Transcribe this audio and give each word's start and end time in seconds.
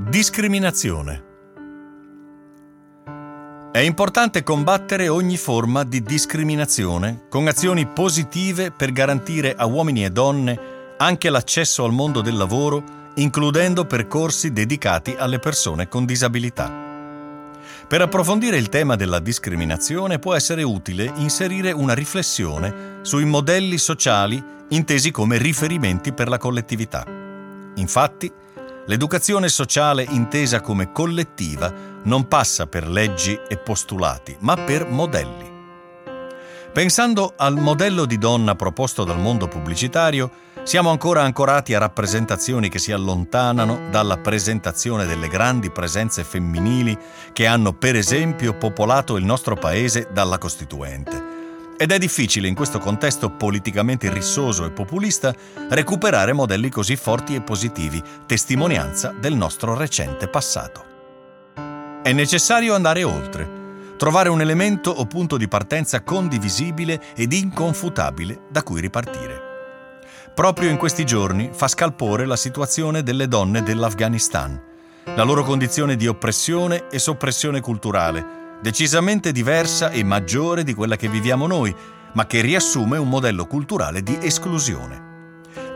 Discriminazione. 0.00 1.24
È 3.72 3.80
importante 3.80 4.44
combattere 4.44 5.08
ogni 5.08 5.36
forma 5.36 5.82
di 5.82 6.02
discriminazione 6.02 7.26
con 7.28 7.48
azioni 7.48 7.84
positive 7.84 8.70
per 8.70 8.92
garantire 8.92 9.56
a 9.56 9.66
uomini 9.66 10.04
e 10.04 10.10
donne 10.10 10.94
anche 10.98 11.28
l'accesso 11.30 11.82
al 11.82 11.90
mondo 11.90 12.20
del 12.20 12.36
lavoro, 12.36 13.10
includendo 13.16 13.86
percorsi 13.86 14.52
dedicati 14.52 15.16
alle 15.18 15.40
persone 15.40 15.88
con 15.88 16.04
disabilità. 16.04 16.72
Per 17.88 18.00
approfondire 18.00 18.56
il 18.56 18.68
tema 18.68 18.94
della 18.94 19.18
discriminazione 19.18 20.20
può 20.20 20.32
essere 20.34 20.62
utile 20.62 21.10
inserire 21.16 21.72
una 21.72 21.94
riflessione 21.94 23.00
sui 23.02 23.24
modelli 23.24 23.78
sociali 23.78 24.40
intesi 24.68 25.10
come 25.10 25.38
riferimenti 25.38 26.12
per 26.12 26.28
la 26.28 26.38
collettività. 26.38 27.04
Infatti, 27.74 28.32
L'educazione 28.88 29.50
sociale 29.50 30.02
intesa 30.08 30.62
come 30.62 30.92
collettiva 30.92 31.70
non 32.04 32.26
passa 32.26 32.66
per 32.66 32.88
leggi 32.88 33.38
e 33.46 33.58
postulati, 33.58 34.34
ma 34.40 34.54
per 34.54 34.88
modelli. 34.88 35.56
Pensando 36.72 37.34
al 37.36 37.58
modello 37.58 38.06
di 38.06 38.16
donna 38.16 38.54
proposto 38.54 39.04
dal 39.04 39.18
mondo 39.18 39.46
pubblicitario, 39.46 40.30
siamo 40.62 40.88
ancora 40.88 41.20
ancorati 41.20 41.74
a 41.74 41.78
rappresentazioni 41.78 42.70
che 42.70 42.78
si 42.78 42.90
allontanano 42.90 43.90
dalla 43.90 44.16
presentazione 44.16 45.04
delle 45.04 45.28
grandi 45.28 45.70
presenze 45.70 46.24
femminili 46.24 46.96
che 47.34 47.46
hanno 47.46 47.74
per 47.74 47.94
esempio 47.94 48.56
popolato 48.56 49.18
il 49.18 49.24
nostro 49.26 49.54
paese 49.54 50.08
dalla 50.10 50.38
Costituente 50.38 51.27
ed 51.80 51.92
è 51.92 51.98
difficile 51.98 52.48
in 52.48 52.56
questo 52.56 52.80
contesto 52.80 53.30
politicamente 53.30 54.12
rissoso 54.12 54.64
e 54.64 54.72
populista 54.72 55.32
recuperare 55.68 56.32
modelli 56.32 56.68
così 56.70 56.96
forti 56.96 57.36
e 57.36 57.40
positivi, 57.40 58.02
testimonianza 58.26 59.14
del 59.16 59.34
nostro 59.34 59.76
recente 59.76 60.26
passato. 60.26 60.84
È 62.02 62.12
necessario 62.12 62.74
andare 62.74 63.04
oltre, 63.04 63.48
trovare 63.96 64.28
un 64.28 64.40
elemento 64.40 64.90
o 64.90 65.06
punto 65.06 65.36
di 65.36 65.46
partenza 65.46 66.02
condivisibile 66.02 67.14
ed 67.14 67.32
inconfutabile 67.32 68.40
da 68.50 68.64
cui 68.64 68.80
ripartire. 68.80 69.46
Proprio 70.34 70.70
in 70.70 70.78
questi 70.78 71.04
giorni 71.04 71.50
fa 71.52 71.68
scalpore 71.68 72.26
la 72.26 72.36
situazione 72.36 73.04
delle 73.04 73.28
donne 73.28 73.62
dell'Afghanistan, 73.62 74.60
la 75.04 75.22
loro 75.22 75.44
condizione 75.44 75.94
di 75.94 76.08
oppressione 76.08 76.88
e 76.90 76.98
soppressione 76.98 77.60
culturale, 77.60 78.37
decisamente 78.60 79.32
diversa 79.32 79.90
e 79.90 80.02
maggiore 80.04 80.64
di 80.64 80.74
quella 80.74 80.96
che 80.96 81.08
viviamo 81.08 81.46
noi, 81.46 81.74
ma 82.14 82.26
che 82.26 82.40
riassume 82.40 82.98
un 82.98 83.08
modello 83.08 83.46
culturale 83.46 84.02
di 84.02 84.18
esclusione. 84.20 85.06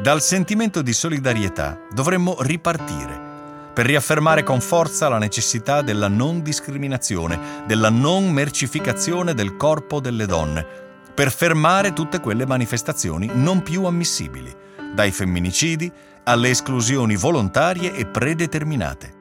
Dal 0.00 0.22
sentimento 0.22 0.82
di 0.82 0.92
solidarietà 0.92 1.78
dovremmo 1.92 2.36
ripartire 2.40 3.28
per 3.72 3.86
riaffermare 3.86 4.42
con 4.42 4.60
forza 4.60 5.08
la 5.08 5.18
necessità 5.18 5.80
della 5.80 6.08
non 6.08 6.42
discriminazione, 6.42 7.62
della 7.66 7.88
non 7.88 8.30
mercificazione 8.30 9.32
del 9.32 9.56
corpo 9.56 10.00
delle 10.00 10.26
donne, 10.26 10.66
per 11.14 11.30
fermare 11.30 11.92
tutte 11.92 12.20
quelle 12.20 12.46
manifestazioni 12.46 13.30
non 13.32 13.62
più 13.62 13.84
ammissibili, 13.84 14.54
dai 14.94 15.12
femminicidi 15.12 15.90
alle 16.24 16.50
esclusioni 16.50 17.16
volontarie 17.16 17.94
e 17.94 18.06
predeterminate. 18.06 19.14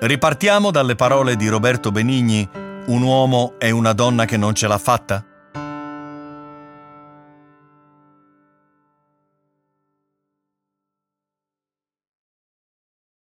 Ripartiamo 0.00 0.70
dalle 0.70 0.94
parole 0.94 1.36
di 1.36 1.48
Roberto 1.48 1.90
Benigni 1.90 2.48
un 2.86 3.02
uomo 3.02 3.54
e 3.58 3.70
una 3.70 3.92
donna 3.92 4.24
che 4.24 4.36
non 4.36 4.54
ce 4.54 4.68
l'ha 4.68 4.78
fatta? 4.78 5.25